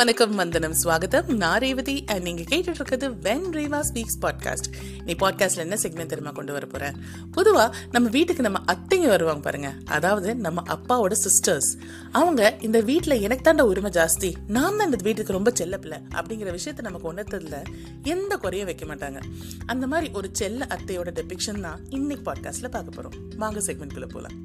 வணக்கம் 0.00 0.34
வந்தனம் 0.34 0.74
ஸ்வாகத்தம் 0.82 1.26
நான் 1.26 1.58
ரேவதி 1.58 2.04
அண்ட் 2.06 2.22
நீங்கள் 2.22 2.44
கேட்டுட்டு 2.50 2.80
இருக்கிறது 2.80 3.10
வென் 3.10 3.48
ரேவா 3.52 3.80
ஸ்பீக்ஸ் 3.80 4.16
பாட்காஸ்ட். 4.20 4.68
நீ 5.04 5.12
பாட்காஸ்ட்ல 5.12 5.56
என்ன 5.56 5.76
செக்மெண்ட் 5.82 6.06
தெரியுமா 6.06 6.30
கொண்டு 6.30 6.52
வர 6.52 6.66
போறேன் 6.66 6.96
பொதுவாக 7.32 7.76
நம்ம 7.90 8.08
வீட்டுக்கு 8.08 8.42
நம்ம 8.42 8.60
அத்தைங்க 8.72 9.06
வருவாங்க 9.06 9.40
பாருங்க. 9.40 9.72
அதாவது 9.84 10.34
நம்ம 10.34 10.62
அப்பாவோட 10.68 11.12
சிஸ்டர்ஸ் 11.24 11.68
அவங்க 12.12 12.56
இந்த 12.60 12.80
வீட்டில் 12.80 13.20
எனக்கு 13.20 13.42
தாண்ட 13.42 13.66
உரிமை 13.66 13.90
ஜாஸ்தி. 13.90 14.34
நான் 14.46 14.76
தான் 14.76 14.92
இந்த 14.92 15.02
வீட்டுக்கு 15.02 15.32
ரொம்ப 15.32 15.50
செல்ல 15.54 15.78
அப்படிங்கிற 16.10 16.58
விஷயத்த 16.58 16.80
நமக்கு 16.80 17.12
உணர்த்ததில் 17.12 17.62
எந்த 18.02 18.36
குறையும் 18.36 18.66
வைக்க 18.66 18.86
மாட்டாங்க. 18.86 19.20
அந்த 19.66 19.86
மாதிரி 19.86 20.12
ஒரு 20.12 20.30
செல்ல 20.32 20.66
அத்தையோட 20.70 21.12
டெபிக்ஷன் 21.20 21.60
தான் 21.60 21.80
இன்னைக்கு 21.88 22.32
பாட்காஸ்ட்ல 22.32 22.68
பார்க்க 22.68 23.02
போறோம். 23.02 23.36
வாங்க 23.36 23.60
செக்மெண்ட்குள்ளே 23.60 24.08
போகலாம் 24.08 24.38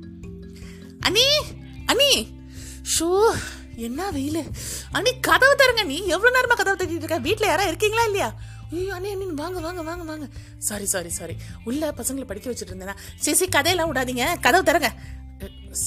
அனி 0.99 1.27
அனி 1.85 2.27
ஷோ! 2.99 3.29
என்ன 3.75 4.11
வெயில்? 4.11 4.43
அண்ணி 4.97 5.11
கதவு 5.27 5.53
தருங்க 5.61 5.83
நீ 5.91 5.97
எவ்வளோ 6.15 6.31
நேரமாக 6.35 6.57
கதவு 6.59 6.77
தட்டிட்டு 6.79 7.05
இருக்க? 7.05 7.17
வீட்டில் 7.27 7.49
யாரா 7.51 7.63
இருக்கீங்களா 7.69 8.03
இல்லையா? 8.09 8.29
ஐயோ 8.75 8.91
அண்ணி 8.97 9.09
அண்ணி 9.13 9.25
வாங்க 9.41 9.59
வாங்க 9.65 9.81
வாங்க 9.89 10.03
வாங்க. 10.11 10.25
சாரி 10.67 10.87
சாரி 10.93 11.11
சாரி 11.17 11.35
உள்ள 11.69 11.91
பசங்களை 11.99 12.25
படிக்க 12.29 12.47
வச்சுட்டு 12.51 12.73
இருந்தேனா. 12.73 12.95
சரி 13.23 13.37
சரி 13.39 13.51
கதையெல்லாம் 13.57 13.89
விடாதீங்க. 13.91 14.25
கதவு 14.45 14.67
தரங்க 14.69 14.89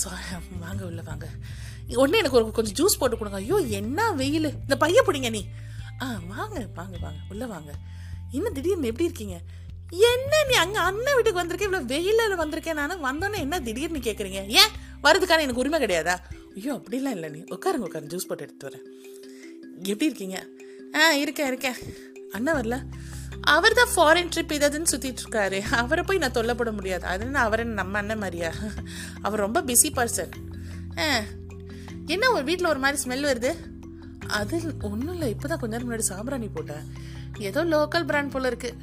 சாரி 0.01 0.25
வாங்க 0.65 0.83
உள்ள 0.91 1.03
வாங்க. 1.11 1.27
உடனே 2.03 2.19
எனக்கு 2.23 2.39
ஒரு 2.41 2.57
கொஞ்சம் 2.59 2.77
ஜூஸ் 2.81 2.99
போட்டு 3.01 3.19
கொடுங்க. 3.21 3.39
ஐயோ 3.45 3.59
என்ன 3.81 4.11
வெயில். 4.21 4.51
இந்த 4.65 4.77
பையன் 4.85 5.07
பிடிங்க 5.09 5.31
நீ 5.37 5.43
ஆ 6.03 6.07
வாங்க 6.35 6.57
வாங்க 6.79 6.97
வாங்க. 7.05 7.21
உள்ளே 7.33 7.47
வாங்க. 7.55 7.71
இன்னும் 8.37 8.57
திடீர்னு 8.57 8.91
எப்படி 8.93 9.09
இருக்கீங்க? 9.09 9.37
என்ன 10.11 10.43
நீ 10.49 10.55
அங்கே 10.65 10.81
அண்ணன் 10.89 11.17
வீட்டுக்கு 11.17 11.41
வந்திருக்கேன் 11.41 11.71
இவ்வளோ 11.71 11.89
வெயிலில் 11.93 12.41
வந்திருக்கேன். 12.43 12.79
நான் 12.81 13.07
வந்தோன்னே 13.09 13.39
என்ன 13.47 13.61
திடீர்னு 13.69 14.01
கேட்குறீங்க 14.09 14.41
ஏன்? 14.61 14.73
வரதுக்கான 15.07 15.45
எனக்கு 15.47 15.63
உரிமை 15.63 15.79
கிடையாதா? 15.85 16.17
ஐயோ 16.59 16.75
அப்படிலாம் 16.75 17.17
இல்லை 17.17 17.29
நீ. 17.31 17.39
உட்காருங்க 17.39 17.87
உட்காரு 17.89 18.07
ஜூஸ் 18.07 18.29
போட்டு 18.29 18.45
எடுத்து 18.45 18.69
வரேன். 18.69 18.85
எப்படி 19.83 20.05
இருக்கீங்க? 20.05 20.39
ஆ 20.95 21.13
இருக்கேன் 21.13 21.47
இருக்கேன். 21.47 21.79
அண்ணா 22.31 22.55
வரல? 22.55 22.77
அவர் 23.41 23.75
தான் 23.75 23.93
ஃபாரின் 23.97 24.31
ட்ரிப் 24.37 24.55
ஏதாவதுன்னு 24.55 24.93
சுற்றிட்டுருக்காரு 24.93 25.61
அவரை 25.61 26.05
போய் 26.05 26.19
நான் 26.19 26.31
தொல்லப்பட 26.31 26.73
முடியாது. 26.73 27.05
அது 27.07 27.25
என்ன 27.25 27.39
அவர் 27.39 27.65
நம்ம 27.65 27.99
அண்ணன் 27.99 28.19
மாதிரியா? 28.19 28.53
அவர் 29.23 29.41
ரொம்ப 29.41 29.63
பிஸி 29.63 29.91
பர்சன் 29.97 30.33
ஆ. 30.99 31.21
என்ன 32.07 32.31
ஒரு 32.31 32.45
வீட்டில் 32.45 32.67
ஒரு 32.67 32.79
மாதிரி 32.79 33.03
ஸ்மெல் 33.03 33.29
வருது? 33.29 33.51
அது 34.27 34.61
ஒன்றும் 34.83 35.13
இல்லை. 35.13 35.29
இப்போ 35.29 35.49
தான் 35.49 35.59
கொஞ்ச 35.59 35.77
நேரம் 35.77 35.91
முன்னாடி 35.91 36.09
சாம்பிராணி 36.13 36.49
போட்டேன். 36.49 36.85
ஏதோ 37.39 37.65
லோக்கல் 37.65 38.07
பிராண்ட் 38.07 38.31
போல் 38.31 38.45
இருக்கு. 38.45 38.75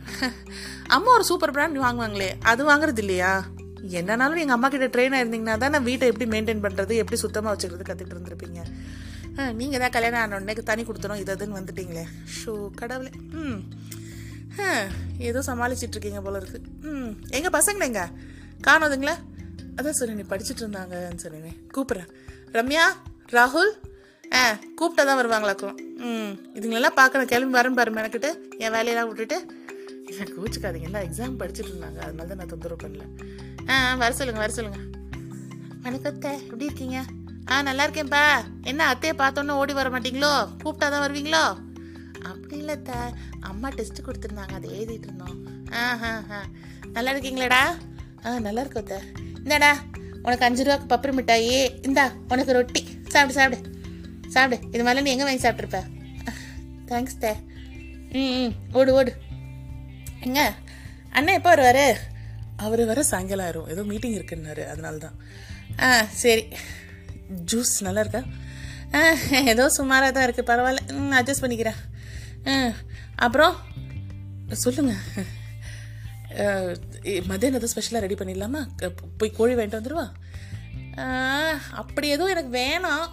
அம்மா 0.87 1.11
ஒரு 1.11 1.23
சூப்பர் 1.23 1.51
பிராண்ட் 1.51 1.77
வாங்குவாங்களே. 1.77 2.29
அது 2.41 2.61
வாங்குறது 2.69 2.97
இல்லையா? 2.97 3.45
என்னன்னாலும் 3.89 4.41
எங்கள் 4.43 4.55
அம்மா 4.55 4.69
கிட்ட 4.69 4.87
ட்ரெயின் 4.87 5.15
ஆயிருந்தீங்கன்னா 5.15 5.57
தான் 5.57 5.69
நான் 5.69 5.83
வீட்டை 5.83 6.07
எப்படி 6.07 6.29
மெயின்டைன் 6.31 6.63
பண்ணுறது 6.65 6.95
எப்படி 6.95 7.15
சுத்தமாக 7.15 7.51
வச்சுக்கிறது 7.53 7.87
கற்றுட்டு 7.89 8.15
இருந்திருப்பீங்க. 8.15 8.61
நீங்கள் 9.53 9.79
தான் 9.79 9.89
கல்யாணம் 9.89 10.19
ஆன 10.19 10.35
உடனே 10.35 10.53
தனி 10.53 10.83
கொடுத்துரும் 10.83 11.19
இது 11.19 11.35
அதுன்னு 11.35 11.57
வந்துட்டீங்களே. 11.59 12.03
ஷோ 12.37 12.69
கடவுளே. 12.75 13.11
ம். 13.31 13.61
ஏதோ 15.17 15.41
சமாளிச்சிட்டு 15.41 15.95
இருக்கீங்க 15.95 16.21
போல 16.21 16.37
இருக்கு. 16.37 16.59
ம். 16.81 17.17
எங்கள் 17.29 17.61
பசங்கள 17.61 17.83
எங்க 17.83 18.09
காணோதுங்களா? 18.67 19.15
அதான் 19.75 19.89
சரி 19.89 20.13
நீ 20.13 20.21
படிச்சுட்டு 20.21 20.63
இருந்தாங்கன்னு 20.63 21.17
சொன்னேன் 21.17 21.57
கூப்பிட்றேன். 21.75 22.09
ரம்யா 22.51 22.85
ராகுல்? 23.31 23.71
ஆ 24.33 24.59
கூப்பிட்டா 24.81 25.03
தான் 25.05 25.19
வருவாங்களாக்கும். 25.21 25.75
ம். 25.97 26.31
இதுங்களெல்லாம் 26.53 26.95
பார்க்கணும். 26.95 27.27
கிளம்பி 27.27 27.59
வரேன் 27.59 27.73
பாரு 27.73 27.93
மெனக்கிட்டு. 27.93 28.31
என் 28.57 28.71
வேலையெல்லாம் 28.71 29.07
விட்டுட்டு 29.07 29.63
கூச்சிக்காதீங்க. 30.23 30.83
எல்லாம் 30.83 31.03
எக்ஸாம் 31.03 31.39
படிச்சிட்டு 31.39 31.71
இருந்தாங்க. 31.71 31.99
அதனால 31.99 32.27
தான் 32.27 32.37
நான் 32.37 32.47
தொந்தரவு 32.47 32.83
பண்ணல. 32.83 33.03
ஆ 33.69 33.75
ஆ, 33.85 33.95
வர 33.95 34.13
சொல்லுங்க 34.13 34.39
வர 34.39 34.51
சொல்லுங்க. 34.51 34.79
வணக்கத்தை 35.81 36.31
எப்படி 36.41 36.65
இருக்கீங்க? 36.65 37.05
ஆ 37.51 37.61
நல்லா 37.61 37.87
இருக்கேன்ப்பா. 37.87 38.23
என்ன 38.63 38.93
அத்தையை 38.93 39.15
பார்த்தோன்னே 39.17 39.49
ஓடி 39.51 39.73
வர 39.73 39.89
மாட்டீங்களோ? 39.89 40.31
கூப்பிட்டா 40.63 40.89
தான் 40.89 41.03
வருவீங்களோ? 41.05 41.43
அப்படி 42.23 42.57
இல்லை 42.57 42.81
த 42.81 43.13
அம்மா 43.39 43.69
டெஸ்ட் 43.69 44.05
கொடுத்துருந்தாங்க. 44.05 44.53
அதை 44.53 44.69
எழுதிட்டு 44.69 45.07
இருந்தோம். 45.09 45.35
ஆ 45.73 45.95
ஹா 45.95 46.21
ஹா 46.29 46.39
நல்லா 46.91 47.11
இருக்கீங்களாடா? 47.11 47.61
ஆ 48.25 48.39
நல்லா 48.39 48.61
இருக்கோம் 48.61 48.83
த 48.83 49.01
இந்தாடா 49.43 49.71
உனக்கு 50.23 50.45
அஞ்சு 50.45 50.63
ரூபாய்க்கு 50.63 50.95
பப்பரி 50.95 51.15
மிட்டாயி. 51.15 51.81
இந்தா 51.81 52.11
உனக்கு 52.27 52.53
ரொட்டி. 52.53 52.81
சாப்பிடு 53.07 53.33
சாப்பிடு. 53.33 53.73
சாப்பிடு. 54.27 54.67
இது 54.69 54.83
மாதிரிலாம் 54.83 55.01
நீ 55.01 55.11
எங்கே 55.11 55.23
வாங்கி 55.23 55.47
சாப்பிட்ருப்ப 55.47 55.81
தேங்க்ஸ் 56.85 57.19
தே 57.19 57.33
ம் 58.11 58.33
ம். 58.41 58.51
ஓடு 58.73 58.93
ஓடு. 58.93 59.11
எங்க 60.27 60.41
அண்ணன் 61.17 61.37
எப்போ 61.39 61.49
வருவார்? 61.53 61.83
அவர் 62.65 62.81
வர 62.89 62.99
சாயங்காலம் 63.11 63.45
ஆயிரும். 63.45 63.69
ஏதோ 63.73 63.81
மீட்டிங் 63.91 64.17
இருக்குன்னாரு. 64.17 64.63
அதனால 64.71 64.97
தான் 65.05 65.15
ஆ 65.85 65.89
சரி. 66.23 66.43
ஜூஸ் 67.51 67.73
நல்லா 67.87 68.03
இருக்கா? 68.03 68.21
ஆ 68.97 68.99
ஏதோ 69.53 69.63
சுமாராக 69.77 70.11
தான் 70.15 70.25
இருக்குது 70.27 70.49
பரவாயில்ல. 70.51 70.83
ம் 70.99 71.15
அட்ஜஸ்ட் 71.19 71.43
பண்ணிக்கிறேன். 71.45 71.79
ஆ 72.51 72.53
அப்புறம்? 73.25 73.55
சொல்லுங்கள் 74.63 75.01
மதியானம் 77.29 77.57
எதுவும் 77.57 77.73
ஸ்பெஷலாக 77.73 78.03
ரெடி 78.05 78.15
பண்ணிடலாமா? 78.19 78.61
போய் 79.19 79.37
கோழி 79.37 79.53
வாங்கிட்டு 79.57 79.79
வந்துடுவா 79.79 80.07
அப்படி 81.81 82.07
எதுவும் 82.15 82.33
எனக்கு 82.33 82.51
வேணாம். 82.61 83.07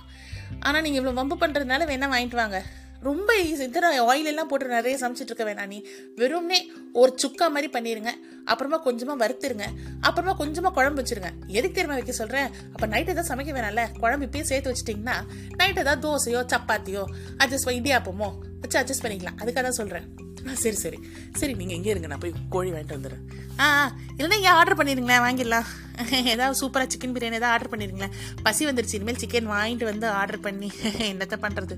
ஆனால் 0.67 0.83
நீங்கள் 0.85 1.01
இவ்வளோ 1.01 1.19
வம்பு 1.19 1.37
பண்ணுறதுனால 1.43 1.87
வேணால் 1.91 2.13
வாங்கிட்டு 2.15 2.41
வாங்க. 2.41 2.59
ரொம்ப 3.03 3.31
ஈஸி 3.43 3.63
இத்தனை 3.63 3.89
ஆயில் 4.05 4.31
எல்லாம் 4.31 4.49
போட்டு 4.49 4.67
நிறைய 4.69 4.97
சமைச்சிட்டு 4.99 5.31
இருக்க 5.33 5.45
வேணாம் 5.45 5.71
நீ. 5.71 5.79
வெறும்னே 6.19 6.59
ஒரு 6.95 7.13
சுக்கா 7.23 7.47
மாதிரி 7.49 7.69
பண்ணிடுங்க 7.73 8.11
அப்புறமா 8.47 8.79
கொஞ்சமாக 8.79 9.17
வறுத்துருங்க. 9.23 9.67
அப்புறமா 10.01 10.33
கொஞ்சமாக 10.33 10.73
குழம்பு 10.75 11.01
வச்சிருங்க. 11.01 11.31
எதுக்கு 11.51 11.77
தெரியுமா 11.77 11.97
வைக்க 11.99 12.13
சொல்கிறேன் 12.13 12.49
அப்போ 12.75 12.87
நைட் 12.87 13.09
எதாவது 13.09 13.31
சமைக்க 13.31 13.53
வேணாம்ல? 13.53 13.85
குழம்பு 14.01 14.27
இப்பயே 14.29 14.45
சேர்த்து 14.45 14.73
வச்சிட்டிங்கன்னா 14.73 15.17
நைட் 15.57 15.83
எதாவது 15.85 16.03
தோசையோ 16.07 16.43
சப்பாத்தியோ 16.53 17.05
அட்ஜஸ்ட் 17.41 17.79
இடியாப்பமோ 17.79 18.29
வச்சு 18.63 18.79
அட்ஜஸ்ட் 18.83 19.05
பண்ணிக்கலாம். 19.05 19.39
அதுக்காக 19.41 19.63
தான் 19.63 19.81
சொல்கிறேன் 19.81 20.07
ஆ 20.43 20.55
சரி 20.55 20.77
சரி. 20.77 20.99
சரி 21.41 21.53
நீங்கள் 21.55 21.77
எங்கே 21.77 21.91
இருங்க. 21.91 22.07
நான் 22.07 22.23
போய் 22.23 22.35
கோழி 22.51 22.71
வாங்கிட்டு 22.71 22.97
வந்துடுறேன். 22.97 23.25
ஆ 23.59 23.67
ஆ, 23.75 23.83
இல்லைன்னா 24.17 24.39
இங்கே 24.41 24.53
ஆர்டர் 24.59 24.79
பண்ணிடுங்களேன் 24.79 25.25
வாங்கிடலாம். 25.27 25.69
ஏதாவது 26.33 26.59
சூப்பராக 26.61 26.89
சிக்கன் 26.93 27.15
பிரியாணி 27.15 27.39
ஏதாவது 27.39 27.55
ஆர்டர் 27.55 27.73
பண்ணிடுங்களேன் 27.73 28.15
பசி 28.43 28.63
வந்துருச்சு. 28.67 28.97
இனிமேல் 28.99 29.21
சிக்கன் 29.23 29.51
வாங்கிட்டு 29.53 29.87
வந்து 29.91 30.07
ஆர்டர் 30.21 30.41
பண்ணி. 30.41 30.71
என்னத்தை 31.13 31.39
பண்ணுறது 31.45 31.77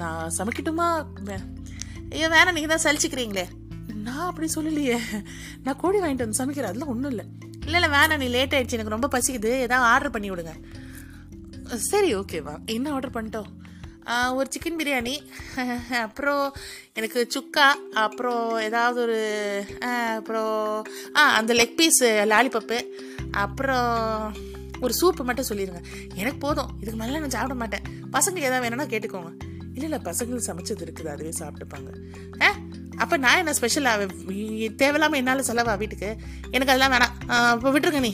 நான் 0.00 0.32
சமைக்கட்டுமா? 0.38 0.88
ஐயோ 2.14 2.28
வேணாம் 2.34 2.56
நீங்கள் 2.58 2.72
தான் 2.74 2.84
சலிச்சுக்கிறீங்களே. 2.86 3.46
நான் 4.06 4.26
அப்படி 4.30 4.46
சொல்லலையே. 4.54 4.98
நான் 5.64 5.80
கோழி 5.82 5.98
வாங்கிட்டு 6.02 6.26
வந்து 6.26 6.40
சமைக்கிறேன் 6.40 6.70
அதெல்லாம் 6.70 6.92
ஒன்றும் 6.94 7.12
இல்லை. 7.14 7.26
இல்லை 7.66 7.78
இல்லை 7.80 7.90
வேணாம் 7.98 8.22
நீ 8.22 8.28
லேட் 8.34 8.54
ஆயிடுச்சு 8.56 8.76
எனக்கு 8.76 8.96
ரொம்ப 8.96 9.08
பசிக்குது. 9.14 9.50
ஏதாவது 9.66 9.88
ஆர்டர் 9.92 10.14
பண்ணி 10.16 10.30
விடுங்க. 10.32 10.54
சரி 11.90 12.10
ஓகேவா 12.16 12.54
என்ன 12.76 12.92
ஆர்டர் 12.96 13.16
பண்ணிட்டோம்? 13.16 13.48
ஒரு 14.38 14.48
சிக்கன் 14.54 14.78
பிரியாணி 14.80 15.14
அப்புறம் 16.04 16.44
எனக்கு 16.98 17.20
சுக்கா 17.34 17.66
அப்புறம் 18.04 18.44
ஏதாவது 18.68 18.98
ஒரு 19.06 19.18
அப்புறம் 20.18 20.54
ஆ 21.16 21.24
அந்த 21.40 21.54
லெக் 21.58 21.76
பீஸு 21.80 22.08
லாலிபப்பு 22.32 22.78
அப்புறம் 23.42 23.90
ஒரு 24.84 24.94
சூப்பு 25.00 25.22
மட்டும் 25.28 25.48
சொல்லிடுங்க 25.50 25.82
எனக்கு 26.20 26.40
போதும். 26.46 26.72
இதுக்கு 26.80 26.98
மேலே 27.00 27.20
நான் 27.24 27.36
சாப்பிட 27.36 27.56
மாட்டேன். 27.62 27.84
பசங்களுக்கு 28.16 28.50
எதாவது 28.50 28.64
வேணும்னா 28.66 28.88
கேட்டுக்கோங்க. 28.94 29.32
இல்லை 29.78 29.88
இல்லை 29.90 30.00
பசங்களுக்கு 30.10 30.50
சமைச்சது 30.50 30.84
இருக்குது 30.86 31.10
அதுவே 31.14 31.32
சாப்பிட்டுப்பாங்க. 31.42 31.90
ஆ 32.44 32.48
அப்போ 33.02 33.16
நான் 33.24 33.40
என்ன 33.40 33.52
ஸ்பெஷலாக 33.58 34.06
தேவையில்லாமல் 34.80 35.18
என்னால் 35.20 35.48
செலவா 35.48 35.74
வீட்டுக்கு? 35.82 36.08
எனக்கு 36.54 36.72
அதெல்லாம் 36.72 36.94
வேணாம். 36.94 37.12
இப்போ 37.56 37.70
விட்டுருங்க 37.74 38.00
நீ. 38.06 38.12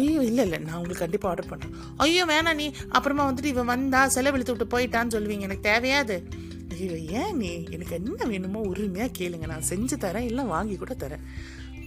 ஐயோ 0.00 0.20
இல்லை 0.30 0.42
இல்லை 0.46 0.58
நான் 0.64 0.76
உங்களுக்கு 0.78 1.04
கண்டிப்பாக 1.04 1.30
ஆர்டர் 1.32 1.48
பண்ணுறேன் 1.52 1.72
ஐயோ 2.04 2.24
வேணாம் 2.32 2.58
நீ. 2.60 2.66
அப்புறமா 2.96 3.22
வந்துட்டு 3.28 3.50
இவன் 3.52 3.70
வந்தா 3.72 4.00
செலவிழுத்து 4.16 4.54
விட்டு 4.54 4.72
போயிட்டான்னு 4.74 5.14
சொல்லுவீங்க. 5.14 5.46
எனக்கு 5.48 5.68
தேவையாது 5.70 6.16
ஐயோ 6.74 6.96
ஏன் 7.20 7.32
நீ? 7.42 7.52
எனக்கு 7.76 7.94
என்ன 8.00 8.26
வேணுமோ 8.32 8.60
உரிமையாக 8.72 9.10
கேளுங்க. 9.18 9.46
நான் 9.52 9.68
செஞ்சு 9.70 9.96
தரேன் 10.04 10.28
இல்லை 10.30 10.44
வாங்கி 10.54 10.76
கூட 10.82 10.94
தரேன். 11.04 11.24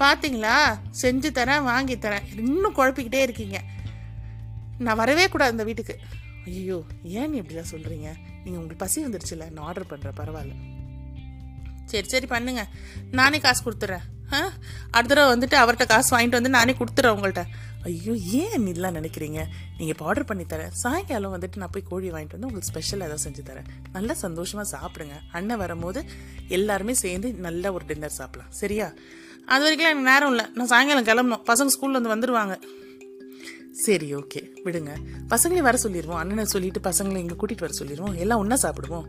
பார்த்தீங்களா 0.01 0.55
செஞ்சு 1.03 1.31
தரேன் 1.39 1.67
வாங்கி 1.71 1.97
தரேன். 2.05 2.25
இன்னும் 2.43 2.77
குழப்பிக்கிட்டே 2.79 3.21
இருக்கீங்க. 3.27 3.59
நான் 4.87 4.99
வரவே 5.03 5.27
கூடாது 5.35 5.55
இந்த 5.55 5.67
வீட்டுக்கு. 5.69 5.95
ஐயோ 6.45 6.83
ஏன் 7.03 7.29
நீ 7.29 7.39
இப்படிலாம் 7.41 7.71
சொல்கிறீங்க 7.71 8.07
நீங்கள் 8.43 8.59
உங்களுக்கு 8.61 8.85
பசி 8.85 9.05
வந்துருச்சுல 9.05 9.51
நான் 9.51 9.65
ஆர்டர் 9.65 9.89
பண்ணுறேன் 9.89 10.17
பரவாயில்ல. 10.17 10.53
சரி 11.85 12.07
சரி 12.07 12.25
பண்ணுங்க. 12.25 12.67
நானே 13.11 13.39
காசு 13.39 13.63
கொடுத்துட்றேன் 13.63 14.05
ஆ? 14.33 14.51
அடுத்த 14.91 15.15
தடவை 15.15 15.37
வந்துட்டு 15.37 15.55
அவர்கிட்ட 15.55 15.85
காசு 15.87 16.17
வாங்கிட்டு 16.17 16.31
வந்து 16.31 16.49
நானே 16.49 16.71
கொடுத்துட்றேன் 16.71 17.15
உங்கள்கிட்ட 17.15 17.45
ஐயோ 17.83 18.13
ஏன் 18.13 18.67
இதெல்லாம் 18.67 18.95
நினைக்கிறீங்க? 18.95 19.39
நீங்கள் 19.77 19.87
இப்போ 19.87 20.05
ஆர்டர் 20.05 20.25
பண்ணி 20.25 20.43
தரேன். 20.43 20.69
சாயங்காலம் 20.69 21.39
வந்துட்டு 21.39 21.55
நான் 21.55 21.69
போய் 21.69 21.83
கோழி 21.89 22.11
வாங்கிட்டு 22.11 22.31
வந்து 22.31 22.47
உங்களுக்கு 22.47 22.69
ஸ்பெஷல் 22.69 22.99
ஏதாவது 22.99 23.29
செஞ்சு 23.29 23.43
தரேன். 23.49 23.67
நல்லா 23.91 24.13
சந்தோஷமாக 24.13 24.77
சாப்பிடுங்க. 24.77 25.11
அண்ணன் 25.31 25.57
வரும்போது 25.57 26.05
எல்லாருமே 26.47 26.93
சேர்ந்து 26.93 27.33
நல்ல 27.33 27.73
ஒரு 27.73 27.85
டின்னர் 27.85 28.09
சாப்பிடலாம். 28.09 28.51
சரியா? 28.51 28.93
அது 29.45 29.63
வரைக்கும் 29.63 29.87
எனக்கு 29.87 30.11
நேரம் 30.11 30.29
இல்லை. 30.29 30.45
நான் 30.53 30.67
சாயங்காலம் 30.67 31.05
கிளம்பணும். 31.05 31.43
பசங்க 31.45 31.67
ஸ்கூலில் 31.67 32.01
வந்து 32.01 32.13
வந்துடுவாங்க 32.15 32.59
சரி 33.71 34.15
ஓகே 34.15 34.41
விடுங்க. 34.63 34.91
பசங்களையும் 35.29 35.69
வர 35.69 35.77
சொல்லிடுவோம் 35.77 36.17
அண்ணனை 36.17 36.45
சொல்லிட்டு 36.45 36.79
பசங்களை 36.79 37.15
இங்கே 37.15 37.33
கூட்டிகிட்டு 37.33 37.59
வர 37.59 37.73
சொல்லிடுவோம் 37.73 38.15
எல்லாம் 38.15 38.39
ஒன்றா 38.39 38.57
சாப்பிடுவோம். 38.61 39.05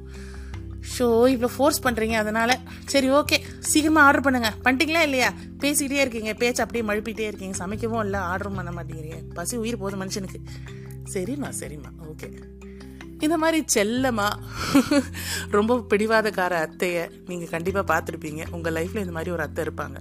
ஷோ 0.99 1.07
இவ்வளோ 1.33 1.49
ஃபோர்ஸ் 1.57 1.83
பண்ணுறீங்க 1.83 2.13
அதனால 2.13 2.61
சரி 2.85 3.11
ஓகே 3.11 3.41
சீக்கிரமாக 3.59 4.07
ஆர்டர் 4.07 4.23
பண்ணுங்க. 4.23 4.55
பண்ணிட்டீங்களா 4.65 5.03
இல்லையா? 5.03 5.33
பேசிக்கிட்டே 5.59 6.01
இருக்கீங்க. 6.01 6.35
பேச்சு 6.35 6.63
அப்படியே 6.63 6.93
மழுப்பிட்டே 6.93 7.27
இருக்கீங்க. 7.27 7.67
சமைக்கவும் 7.67 8.05
இல்லை 8.05 8.21
ஆர்டரும் 8.21 8.55
பண்ண 8.55 8.71
மாட்டேங்கிறீங்க. 8.71 9.23
பசி 9.35 9.57
உயிர் 9.57 9.79
போதும் 9.79 10.03
மனுஷனுக்கு. 10.03 10.41
சரிம்மா 11.13 11.53
சரிம்மா. 11.61 11.91
ஓகே 12.07 12.39
இந்த 13.27 13.37
மாதிரி 13.43 13.59
செல்லமாக 13.75 15.01
ரொம்ப 15.57 15.79
பிடிவாதக்கார 15.91 16.53
அத்தையை 16.67 17.05
நீங்கள் 17.31 17.53
கண்டிப்பாக 17.55 17.87
பார்த்துருப்பீங்க. 17.93 18.43
உங்கள் 18.57 18.75
லைஃப்பில் 18.79 19.05
இந்த 19.05 19.15
மாதிரி 19.17 19.33
ஒரு 19.37 19.45
அத்தை 19.47 19.65
இருப்பாங்க. 19.67 19.99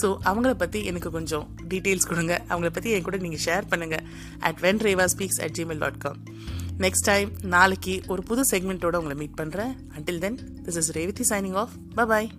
ஸோ 0.00 0.06
அவங்கள 0.30 0.52
பற்றி 0.62 0.80
எனக்கு 0.90 1.10
கொஞ்சம் 1.18 1.46
டீட்டெயில்ஸ் 1.72 2.10
கொடுங்க. 2.12 2.34
அவங்கள 2.50 2.70
பற்றி 2.76 2.92
என் 2.96 3.06
கூட 3.08 3.20
நீங்கள் 3.26 3.44
ஷேர் 3.46 3.70
பண்ணுங்கள் 3.72 4.04
at 4.48 4.62
when 4.66 4.82
Reva 4.88 5.06
speaks 5.14 5.40
at 5.46 5.56
Gmail 5.58 5.82
dot 5.84 6.00
com 6.06 6.20
next 6.84 7.06
time 7.10 7.28
நாளைக்கு 7.54 7.92
ஒரு 8.12 8.22
புது 8.30 8.44
செக்மெண்ட்டோட 8.52 9.00
உங்களை 9.00 9.16
மீட் 9.20 9.36
பண்ணுறேன் 9.40 9.74
until 9.98 10.22
then 10.24 10.38
this 10.66 10.78
is 10.82 10.90
Revathi 10.98 11.26
signing 11.32 11.58
off 11.62 11.74
bye 12.10 12.30